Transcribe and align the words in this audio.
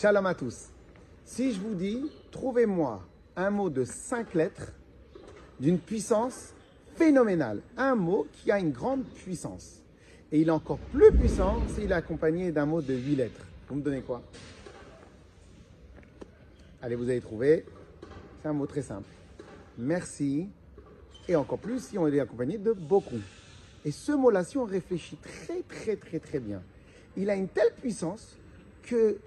Shalom 0.00 0.24
à 0.24 0.34
tous. 0.34 0.70
Si 1.26 1.52
je 1.52 1.60
vous 1.60 1.74
dis, 1.74 2.10
trouvez-moi 2.30 3.06
un 3.36 3.50
mot 3.50 3.68
de 3.68 3.84
5 3.84 4.32
lettres 4.32 4.72
d'une 5.60 5.78
puissance 5.78 6.54
phénoménale. 6.96 7.60
Un 7.76 7.96
mot 7.96 8.26
qui 8.32 8.50
a 8.50 8.58
une 8.58 8.70
grande 8.70 9.04
puissance. 9.04 9.82
Et 10.32 10.40
il 10.40 10.48
est 10.48 10.52
encore 10.52 10.78
plus 10.78 11.12
puissant 11.12 11.60
s'il 11.74 11.90
est 11.90 11.94
accompagné 11.94 12.50
d'un 12.50 12.64
mot 12.64 12.80
de 12.80 12.94
8 12.94 13.16
lettres. 13.16 13.46
Vous 13.68 13.74
me 13.74 13.82
donnez 13.82 14.00
quoi? 14.00 14.22
Allez, 16.80 16.94
vous 16.94 17.10
allez 17.10 17.20
trouver. 17.20 17.66
C'est 18.40 18.48
un 18.48 18.54
mot 18.54 18.64
très 18.64 18.80
simple. 18.80 19.10
Merci. 19.76 20.48
Et 21.28 21.36
encore 21.36 21.58
plus 21.58 21.84
si 21.84 21.98
on 21.98 22.06
est 22.08 22.20
accompagné 22.20 22.56
de 22.56 22.72
beaucoup. 22.72 23.20
Et 23.84 23.90
ce 23.90 24.12
mot-là, 24.12 24.44
si 24.44 24.56
on 24.56 24.64
réfléchit 24.64 25.16
très, 25.16 25.60
très, 25.60 25.96
très, 25.96 26.20
très 26.20 26.38
bien, 26.38 26.62
il 27.18 27.28
a 27.28 27.34
une 27.34 27.48
telle 27.48 27.74
puissance 27.74 28.38
que 28.82 29.18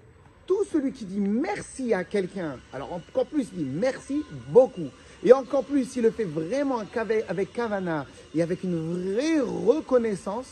tout 0.46 0.64
celui 0.72 0.92
qui 0.92 1.04
dit 1.04 1.20
merci 1.20 1.94
à 1.94 2.04
quelqu'un, 2.04 2.58
alors 2.72 2.92
encore 2.92 3.26
plus, 3.26 3.48
il 3.52 3.64
dit 3.64 3.70
merci 3.70 4.22
beaucoup. 4.48 4.88
Et 5.24 5.32
encore 5.32 5.64
plus, 5.64 5.84
s'il 5.86 6.02
le 6.02 6.10
fait 6.10 6.24
vraiment 6.24 6.82
avec 7.28 7.52
Kavana 7.52 8.06
et 8.34 8.42
avec 8.42 8.62
une 8.62 9.14
vraie 9.14 9.40
reconnaissance, 9.40 10.46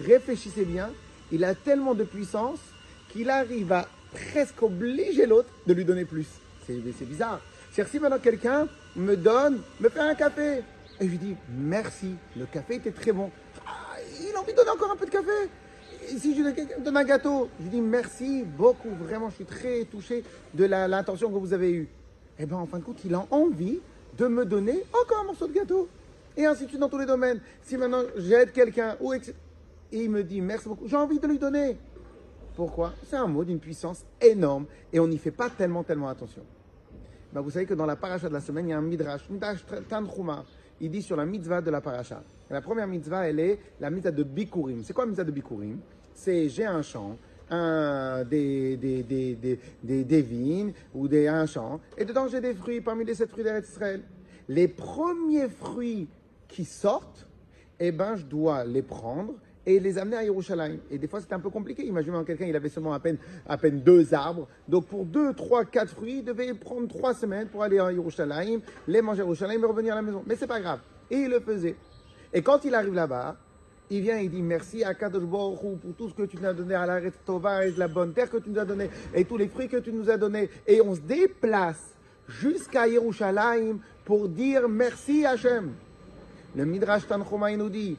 réfléchissez 0.00 0.64
bien, 0.64 0.90
il 1.30 1.44
a 1.44 1.54
tellement 1.54 1.94
de 1.94 2.04
puissance 2.04 2.58
qu'il 3.12 3.28
arrive 3.28 3.72
à 3.72 3.88
presque 4.12 4.62
obliger 4.62 5.26
l'autre 5.26 5.48
de 5.66 5.74
lui 5.74 5.84
donner 5.84 6.04
plus. 6.06 6.26
C'est 6.66 6.74
bizarre. 7.04 7.40
C'est-à-dire, 7.70 7.92
si 7.92 8.00
maintenant 8.00 8.18
quelqu'un 8.18 8.68
me 8.96 9.16
donne, 9.16 9.60
me 9.80 9.88
fait 9.90 10.00
un 10.00 10.14
café, 10.14 10.62
et 10.98 11.04
je 11.04 11.10
lui 11.10 11.18
dis 11.18 11.36
merci, 11.50 12.14
le 12.36 12.46
café 12.46 12.76
était 12.76 12.92
très 12.92 13.12
bon. 13.12 13.30
Ah, 13.66 13.96
il 14.20 14.34
a 14.34 14.40
envie 14.40 14.52
de 14.52 14.56
donner 14.56 14.70
encore 14.70 14.90
un 14.92 14.96
peu 14.96 15.04
de 15.04 15.10
café. 15.10 15.50
Si 16.06 16.36
je 16.36 16.82
donne 16.82 16.96
un 16.96 17.04
gâteau, 17.04 17.48
je 17.60 17.68
dis 17.68 17.80
merci 17.80 18.44
beaucoup, 18.44 18.90
vraiment, 18.90 19.28
je 19.30 19.36
suis 19.36 19.44
très 19.44 19.84
touché 19.84 20.22
de 20.54 20.64
l'intention 20.64 21.30
que 21.30 21.38
vous 21.38 21.52
avez 21.52 21.72
eue. 21.72 21.88
Eh 22.38 22.46
bien, 22.46 22.56
en 22.58 22.66
fin 22.66 22.78
de 22.78 22.84
compte, 22.84 23.04
il 23.04 23.14
a 23.14 23.26
envie 23.30 23.80
de 24.16 24.26
me 24.26 24.44
donner 24.44 24.84
encore 24.92 25.20
un 25.22 25.24
morceau 25.24 25.46
de 25.46 25.52
gâteau. 25.52 25.88
Et 26.36 26.44
ainsi 26.44 26.64
de 26.64 26.68
suite 26.68 26.80
dans 26.80 26.88
tous 26.88 26.98
les 26.98 27.06
domaines. 27.06 27.40
Si 27.62 27.76
maintenant 27.76 28.02
j'aide 28.16 28.52
quelqu'un, 28.52 28.96
ou 29.00 29.14
et 29.14 29.20
il 29.92 30.10
me 30.10 30.22
dit 30.22 30.40
merci 30.40 30.68
beaucoup, 30.68 30.86
j'ai 30.86 30.96
envie 30.96 31.18
de 31.18 31.26
lui 31.26 31.38
donner. 31.38 31.76
Pourquoi? 32.54 32.92
C'est 33.08 33.16
un 33.16 33.26
mot 33.26 33.44
d'une 33.44 33.58
puissance 33.58 34.04
énorme 34.20 34.66
et 34.92 35.00
on 35.00 35.06
n'y 35.06 35.18
fait 35.18 35.30
pas 35.30 35.50
tellement, 35.50 35.82
tellement 35.82 36.08
attention. 36.08 36.42
Ben, 37.32 37.40
vous 37.40 37.50
savez 37.50 37.66
que 37.66 37.74
dans 37.74 37.86
la 37.86 37.96
paracha 37.96 38.28
de 38.28 38.32
la 38.32 38.40
semaine, 38.40 38.68
il 38.68 38.70
y 38.70 38.72
a 38.72 38.78
un 38.78 38.82
midrash, 38.82 39.28
midrash 39.28 39.64
Tanchuma, 39.88 40.44
il 40.80 40.90
dit 40.90 41.02
sur 41.02 41.16
la 41.16 41.24
mitzvah 41.24 41.60
de 41.60 41.70
la 41.70 41.80
paracha. 41.80 42.22
la 42.50 42.60
première 42.60 42.86
mitzvah, 42.86 43.28
elle 43.28 43.40
est 43.40 43.58
la 43.80 43.90
mitzvah 43.90 44.10
de 44.10 44.22
Bikurim. 44.22 44.82
C'est 44.82 44.92
quoi 44.92 45.04
la 45.04 45.10
mitzvah 45.10 45.24
de 45.24 45.30
Bikurim? 45.30 45.78
C'est 46.14 46.48
j'ai 46.48 46.64
un 46.64 46.82
champ, 46.82 47.16
des, 47.50 48.76
des, 48.76 49.02
des, 49.02 49.58
des, 49.82 50.04
des 50.04 50.22
vignes 50.22 50.72
ou 50.94 51.08
des, 51.08 51.28
un 51.28 51.46
champ, 51.46 51.80
et 51.96 52.04
dedans 52.04 52.26
j'ai 52.28 52.40
des 52.40 52.54
fruits 52.54 52.80
parmi 52.80 53.04
les 53.04 53.14
sept 53.14 53.30
fruits 53.30 53.44
d'Israël. 53.44 54.02
Les 54.48 54.68
premiers 54.68 55.48
fruits 55.48 56.08
qui 56.48 56.64
sortent, 56.64 57.26
eh 57.78 57.92
ben, 57.92 58.16
je 58.16 58.24
dois 58.24 58.64
les 58.64 58.82
prendre 58.82 59.34
et 59.66 59.80
les 59.80 59.98
amener 59.98 60.16
à 60.16 60.24
Yerushalayim. 60.24 60.78
Et 60.90 60.98
des 60.98 61.08
fois, 61.08 61.20
c'était 61.20 61.34
un 61.34 61.40
peu 61.40 61.50
compliqué. 61.50 61.84
Imaginez 61.84 62.16
quelqu'un, 62.24 62.46
il 62.46 62.54
avait 62.54 62.68
seulement 62.68 62.92
à 62.92 63.00
peine, 63.00 63.18
à 63.46 63.58
peine 63.58 63.80
deux 63.80 64.14
arbres. 64.14 64.46
Donc, 64.68 64.86
pour 64.86 65.04
deux, 65.04 65.34
trois, 65.34 65.64
quatre 65.64 65.90
fruits, 65.90 66.18
il 66.18 66.24
devait 66.24 66.54
prendre 66.54 66.86
trois 66.86 67.14
semaines 67.14 67.48
pour 67.48 67.62
aller 67.62 67.78
à 67.78 67.90
Yerushalayim, 67.90 68.60
les 68.86 69.02
manger 69.02 69.22
à 69.22 69.24
Yerushalayim 69.24 69.60
et 69.60 69.66
revenir 69.66 69.92
à 69.94 69.96
la 69.96 70.02
maison. 70.02 70.22
Mais 70.26 70.36
c'est 70.36 70.46
pas 70.46 70.60
grave. 70.60 70.78
Et 71.10 71.16
il 71.16 71.30
le 71.30 71.40
faisait. 71.40 71.76
Et 72.32 72.42
quand 72.42 72.64
il 72.64 72.74
arrive 72.74 72.94
là-bas, 72.94 73.36
il 73.90 74.02
vient 74.02 74.18
et 74.18 74.24
il 74.24 74.30
dit 74.30 74.42
merci 74.42 74.82
à 74.82 74.94
Kadosh 74.94 75.22
Baruch 75.22 75.60
pour 75.80 75.94
tout 75.96 76.08
ce 76.08 76.14
que 76.14 76.24
tu 76.24 76.36
nous 76.36 76.46
as 76.46 76.54
donné 76.54 76.74
à 76.74 76.86
la 76.86 77.00
Tova 77.24 77.66
et 77.66 77.72
la 77.72 77.86
bonne 77.86 78.12
terre 78.12 78.28
que 78.28 78.38
tu 78.38 78.50
nous 78.50 78.58
as 78.58 78.64
donné 78.64 78.90
et 79.14 79.24
tous 79.24 79.36
les 79.36 79.46
fruits 79.46 79.68
que 79.68 79.76
tu 79.76 79.92
nous 79.92 80.10
as 80.10 80.16
donnés. 80.16 80.50
Et 80.66 80.80
on 80.80 80.94
se 80.94 81.00
déplace 81.00 81.94
jusqu'à 82.28 82.88
Yerushalayim 82.88 83.78
pour 84.04 84.28
dire 84.28 84.68
merci 84.68 85.24
Hachem. 85.24 85.72
Le 86.56 86.64
Midrash 86.64 87.06
Tanchuma 87.06 87.54
nous 87.56 87.68
dit 87.68 87.96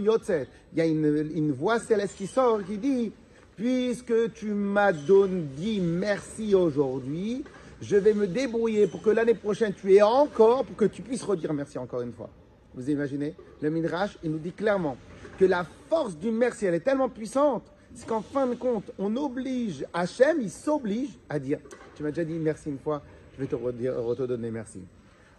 Yotzet. 0.00 0.46
Il 0.72 0.78
y 0.78 0.82
a 0.82 0.86
une, 0.86 1.52
voix 1.52 1.78
céleste 1.78 2.16
qui 2.16 2.26
sort 2.26 2.62
qui 2.64 2.78
dit 2.78 3.12
Puisque 3.56 4.32
tu 4.34 4.46
m'as 4.46 4.92
dit 4.92 5.80
merci 5.80 6.54
aujourd'hui, 6.54 7.42
je 7.82 7.96
vais 7.96 8.14
me 8.14 8.28
débrouiller 8.28 8.86
pour 8.86 9.02
que 9.02 9.10
l'année 9.10 9.34
prochaine 9.34 9.72
tu 9.74 9.94
aies 9.94 10.02
encore, 10.02 10.64
pour 10.64 10.76
que 10.76 10.84
tu 10.84 11.02
puisses 11.02 11.24
redire 11.24 11.52
merci 11.52 11.76
encore 11.78 12.02
une 12.02 12.12
fois. 12.12 12.30
Vous 12.74 12.88
imaginez? 12.88 13.34
Le 13.60 13.70
Midrash, 13.70 14.16
il 14.22 14.30
nous 14.30 14.38
dit 14.38 14.52
clairement 14.52 14.96
que 15.38 15.44
la 15.44 15.66
force 15.88 16.16
du 16.16 16.30
merci, 16.30 16.66
elle 16.66 16.74
est 16.74 16.80
tellement 16.80 17.08
puissante, 17.08 17.64
c'est 17.94 18.06
qu'en 18.06 18.22
fin 18.22 18.46
de 18.46 18.54
compte, 18.54 18.92
on 18.98 19.16
oblige 19.16 19.84
Hachem, 19.92 20.38
il 20.40 20.50
s'oblige 20.50 21.18
à 21.28 21.40
dire 21.40 21.58
Tu 21.96 22.04
m'as 22.04 22.10
déjà 22.10 22.24
dit 22.24 22.34
merci 22.34 22.68
une 22.68 22.78
fois, 22.78 23.02
je 23.34 23.42
vais 23.42 23.48
te 23.48 23.56
redire, 23.56 23.94
donner 24.26 24.52
merci. 24.52 24.80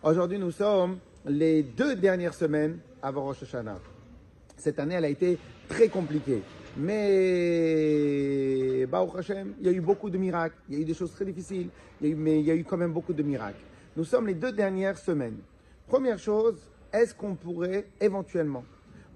Aujourd'hui, 0.04 0.40
nous 0.40 0.52
sommes 0.52 0.98
les 1.26 1.64
deux 1.64 1.96
dernières 1.96 2.34
semaines 2.34 2.80
avant 3.02 3.24
Rosh 3.24 3.44
Hashanah. 3.44 3.80
Cette 4.58 4.80
année, 4.80 4.96
elle 4.96 5.06
a 5.06 5.10
été 5.10 5.38
très 5.68 5.88
compliquée. 5.88 6.42
Mais, 6.78 8.06
Baruch 8.86 9.16
Hashem, 9.18 9.54
il 9.60 9.66
y 9.66 9.70
a 9.70 9.72
eu 9.72 9.82
beaucoup 9.82 10.10
de 10.10 10.18
miracles. 10.18 10.56
Il 10.70 10.76
y 10.76 10.78
a 10.78 10.82
eu 10.82 10.86
des 10.86 10.94
choses 10.94 11.12
très 11.12 11.26
difficiles, 11.26 11.70
mais 12.02 12.40
il 12.40 12.46
y 12.46 12.52
a 12.52 12.56
eu 12.56 12.64
quand 12.64 12.78
même 12.78 12.94
beaucoup 12.94 13.14
de 13.14 13.24
miracles. 13.24 13.62
Nous 13.96 14.04
sommes 14.04 14.28
les 14.28 14.36
deux 14.36 14.52
dernières 14.52 14.98
semaines. 14.98 15.38
Première 15.88 16.20
chose, 16.20 16.60
est-ce 16.94 17.16
qu'on 17.16 17.36
pourrait 17.36 17.88
éventuellement, 18.00 18.64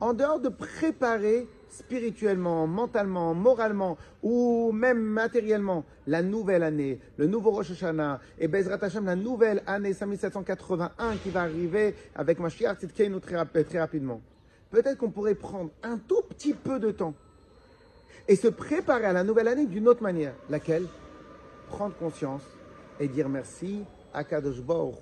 en 0.03 0.13
dehors 0.13 0.41
de 0.41 0.49
préparer 0.49 1.47
spirituellement, 1.69 2.67
mentalement, 2.67 3.33
moralement 3.33 3.97
ou 4.21 4.73
même 4.73 4.99
matériellement 4.99 5.85
la 6.07 6.21
nouvelle 6.21 6.63
année, 6.63 6.99
le 7.15 7.25
nouveau 7.25 7.51
Rosh 7.51 7.71
Hashanah 7.71 8.19
et 8.37 8.49
Bezrat 8.49 8.83
Hashem, 8.83 9.05
la 9.05 9.15
nouvelle 9.15 9.63
année 9.65 9.93
5781 9.93 11.15
qui 11.23 11.29
va 11.29 11.43
arriver 11.43 11.95
avec 12.15 12.39
Mashiach 12.39 12.79
Tzidkeinu 12.79 13.21
très, 13.21 13.45
très 13.63 13.79
rapidement. 13.79 14.19
Peut-être 14.71 14.97
qu'on 14.97 15.09
pourrait 15.09 15.35
prendre 15.35 15.71
un 15.83 15.97
tout 15.97 16.21
petit 16.27 16.53
peu 16.53 16.81
de 16.81 16.91
temps 16.91 17.13
et 18.27 18.35
se 18.35 18.49
préparer 18.49 19.05
à 19.05 19.13
la 19.13 19.23
nouvelle 19.23 19.47
année 19.47 19.67
d'une 19.67 19.87
autre 19.87 20.03
manière. 20.03 20.33
Laquelle? 20.49 20.85
Prendre 21.69 21.95
conscience 21.95 22.43
et 22.99 23.07
dire 23.07 23.29
merci 23.29 23.85
à 24.13 24.25
Kadosh 24.25 24.59
Baruch 24.59 24.97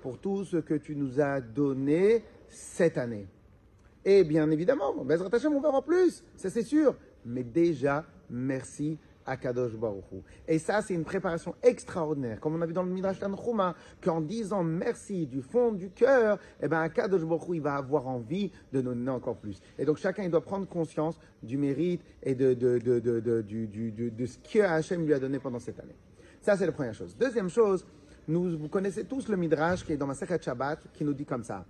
pour 0.00 0.16
tout 0.16 0.46
ce 0.46 0.56
que 0.56 0.74
tu 0.74 0.96
nous 0.96 1.20
as 1.20 1.42
donné 1.42 2.24
cette 2.48 2.96
année. 2.96 3.28
Et 4.08 4.22
bien 4.22 4.48
évidemment, 4.52 4.94
Bezrat 5.04 5.30
Hashem, 5.32 5.52
on 5.52 5.60
va 5.60 5.66
avoir 5.66 5.82
plus, 5.82 6.22
ça 6.36 6.48
c'est 6.48 6.62
sûr. 6.62 6.94
Mais 7.24 7.42
déjà, 7.42 8.04
merci 8.30 8.96
à 9.26 9.36
Kadosh 9.36 9.72
Baruch 9.72 10.04
Et 10.46 10.60
ça, 10.60 10.80
c'est 10.80 10.94
une 10.94 11.02
préparation 11.02 11.56
extraordinaire. 11.60 12.38
Comme 12.38 12.54
on 12.54 12.62
a 12.62 12.66
vu 12.66 12.72
dans 12.72 12.84
le 12.84 12.92
Midrash 12.92 13.18
Tanchuma, 13.18 13.74
qu'en 14.00 14.20
disant 14.20 14.62
merci 14.62 15.26
du 15.26 15.42
fond 15.42 15.72
du 15.72 15.90
cœur, 15.90 16.38
eh 16.62 16.68
ben, 16.68 16.88
Kadosh 16.88 17.24
Baruch 17.24 17.48
il 17.52 17.60
va 17.60 17.74
avoir 17.74 18.06
envie 18.06 18.52
de 18.72 18.80
nous 18.80 18.94
donner 18.94 19.10
encore 19.10 19.38
plus. 19.38 19.60
Et 19.76 19.84
donc, 19.84 19.96
chacun, 19.96 20.22
il 20.22 20.30
doit 20.30 20.40
prendre 20.40 20.68
conscience 20.68 21.18
du 21.42 21.58
mérite 21.58 22.02
et 22.22 22.36
de, 22.36 22.54
de, 22.54 22.78
de, 22.78 23.00
de, 23.00 23.42
de 23.42 24.26
ce 24.26 24.38
que 24.38 24.60
Hachem 24.60 25.04
lui 25.04 25.14
a 25.14 25.18
donné 25.18 25.40
pendant 25.40 25.58
cette 25.58 25.80
année. 25.80 25.96
Ça, 26.40 26.56
c'est 26.56 26.66
la 26.66 26.70
première 26.70 26.94
chose. 26.94 27.16
Deuxième 27.18 27.50
chose, 27.50 27.84
nous, 28.28 28.56
vous 28.56 28.68
connaissez 28.68 29.02
tous 29.02 29.26
le 29.26 29.36
Midrash 29.36 29.84
qui 29.84 29.94
est 29.94 29.96
dans 29.96 30.06
ma 30.06 30.14
Shabbat, 30.14 30.78
qui 30.92 31.04
nous 31.04 31.12
dit 31.12 31.24
comme 31.24 31.42
ça 31.42 31.64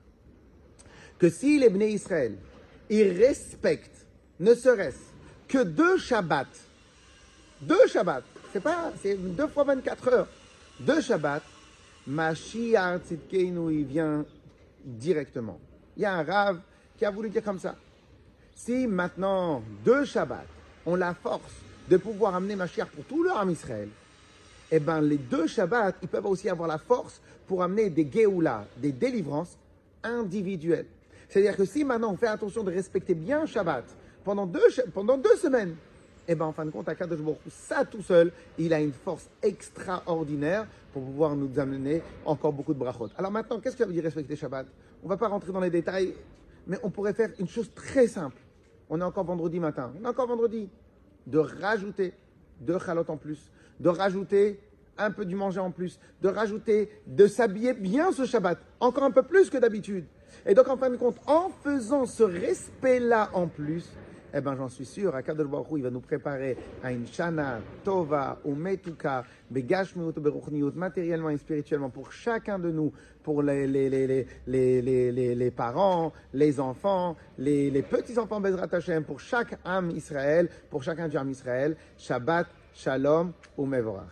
que 1.18 1.30
si 1.30 1.58
les 1.58 1.70
Bnei 1.70 1.92
Israël, 1.92 2.36
ils 2.90 3.12
respectent 3.12 4.06
ne 4.38 4.54
serait-ce 4.54 4.98
que 5.48 5.62
deux 5.62 5.96
Shabbats, 5.98 6.44
deux 7.60 7.86
Shabbats, 7.86 8.22
c'est 8.52 8.60
pas, 8.60 8.92
c'est 9.02 9.14
deux 9.14 9.46
fois 9.48 9.64
24 9.64 10.08
heures, 10.08 10.28
deux 10.80 11.00
Shabbats, 11.00 11.42
Mashiach 12.06 13.00
Tzidkeinu, 13.06 13.72
il 13.72 13.84
vient 13.84 14.24
directement. 14.84 15.58
Il 15.96 16.02
y 16.02 16.06
a 16.06 16.14
un 16.14 16.22
Rav 16.22 16.60
qui 16.96 17.04
a 17.04 17.10
voulu 17.10 17.30
dire 17.30 17.42
comme 17.42 17.58
ça. 17.58 17.74
Si 18.54 18.86
maintenant 18.86 19.62
deux 19.84 20.04
Shabbats 20.04 20.44
ont 20.84 20.96
la 20.96 21.14
force 21.14 21.54
de 21.88 21.96
pouvoir 21.96 22.34
amener 22.34 22.56
Mashiach 22.56 22.88
pour 22.88 23.04
tout 23.04 23.22
leur 23.22 23.38
âme 23.38 23.50
Israël, 23.50 23.88
eh 24.70 24.80
bien 24.80 25.00
les 25.00 25.18
deux 25.18 25.46
Shabbats, 25.46 25.94
ils 26.02 26.08
peuvent 26.08 26.26
aussi 26.26 26.48
avoir 26.48 26.68
la 26.68 26.78
force 26.78 27.20
pour 27.46 27.62
amener 27.62 27.90
des 27.90 28.08
Géoula, 28.10 28.66
des 28.76 28.92
délivrances 28.92 29.56
individuelles. 30.02 30.86
C'est-à-dire 31.28 31.56
que 31.56 31.64
si 31.64 31.84
maintenant 31.84 32.12
on 32.12 32.16
fait 32.16 32.26
attention 32.26 32.62
de 32.62 32.70
respecter 32.70 33.14
bien 33.14 33.46
Shabbat 33.46 33.84
pendant 34.24 34.46
deux, 34.46 34.68
pendant 34.94 35.18
deux 35.18 35.36
semaines, 35.36 35.74
eh 36.28 36.34
bien 36.34 36.46
en 36.46 36.52
fin 36.52 36.64
de 36.64 36.70
compte, 36.70 36.88
à 36.88 36.94
Kadosh 36.94 37.20
Baruch 37.20 37.38
ça 37.48 37.84
tout 37.84 38.02
seul, 38.02 38.32
il 38.58 38.72
a 38.72 38.80
une 38.80 38.92
force 38.92 39.28
extraordinaire 39.42 40.66
pour 40.92 41.02
pouvoir 41.02 41.36
nous 41.36 41.58
amener 41.58 42.02
encore 42.24 42.52
beaucoup 42.52 42.74
de 42.74 42.78
brachot. 42.78 43.08
Alors 43.16 43.30
maintenant, 43.30 43.60
qu'est-ce 43.60 43.76
que 43.76 43.82
ça 43.82 43.86
veut 43.86 43.92
dire 43.92 44.04
respecter 44.04 44.36
Shabbat? 44.36 44.66
On 45.02 45.06
ne 45.06 45.10
va 45.10 45.16
pas 45.16 45.28
rentrer 45.28 45.52
dans 45.52 45.60
les 45.60 45.70
détails, 45.70 46.14
mais 46.66 46.78
on 46.82 46.90
pourrait 46.90 47.14
faire 47.14 47.30
une 47.38 47.48
chose 47.48 47.70
très 47.74 48.06
simple. 48.06 48.40
On 48.88 49.00
est 49.00 49.04
encore 49.04 49.24
vendredi 49.24 49.60
matin, 49.60 49.92
on 50.00 50.04
est 50.04 50.08
encore 50.08 50.28
vendredi, 50.28 50.68
de 51.26 51.38
rajouter 51.38 52.12
deux 52.60 52.78
chalotes 52.78 53.10
en 53.10 53.16
plus, 53.16 53.50
de 53.80 53.88
rajouter 53.88 54.60
un 54.98 55.10
peu 55.10 55.24
du 55.24 55.34
manger 55.34 55.60
en 55.60 55.70
plus, 55.70 55.98
de 56.22 56.28
rajouter, 56.28 56.88
de 57.06 57.26
s'habiller 57.26 57.74
bien 57.74 58.12
ce 58.12 58.24
Shabbat, 58.24 58.58
encore 58.80 59.04
un 59.04 59.10
peu 59.10 59.22
plus 59.22 59.50
que 59.50 59.58
d'habitude. 59.58 60.06
Et 60.46 60.54
donc, 60.54 60.68
en 60.68 60.76
fin 60.76 60.90
de 60.90 60.96
compte, 60.96 61.16
en 61.26 61.50
faisant 61.62 62.06
ce 62.06 62.22
respect-là 62.22 63.30
en 63.32 63.46
plus, 63.46 63.84
eh 64.34 64.40
ben 64.40 64.54
j'en 64.54 64.68
suis 64.68 64.84
sûr, 64.84 65.14
Akadosh 65.14 65.46
Baruch 65.46 65.66
il 65.76 65.82
va 65.82 65.90
nous 65.90 66.00
préparer 66.00 66.56
à 66.82 66.92
une 66.92 67.06
Shana, 67.06 67.60
Tova, 67.82 68.38
ou 68.44 68.54
Metuka, 68.54 69.24
Begashmiut, 69.50 70.12
Beruchniut, 70.12 70.72
matériellement 70.74 71.30
et 71.30 71.38
spirituellement 71.38 71.88
pour 71.88 72.12
chacun 72.12 72.58
de 72.58 72.70
nous, 72.70 72.92
pour 73.22 73.42
les, 73.42 73.66
les, 73.66 73.88
les, 73.88 74.26
les, 74.46 75.34
les, 75.34 75.50
parents, 75.50 76.12
les 76.34 76.60
enfants, 76.60 77.16
les, 77.38 77.82
petits-enfants 77.82 78.40
Bezrat 78.40 78.68
Hashem, 78.70 79.04
pour 79.04 79.20
chaque 79.20 79.58
âme 79.64 79.90
Israël, 79.92 80.50
pour 80.70 80.82
chacun 80.82 81.08
du 81.08 81.16
âme 81.16 81.30
Israël. 81.30 81.76
Shabbat, 81.96 82.46
Shalom 82.74 83.32
ou 83.56 83.64
Mevorach. 83.64 84.04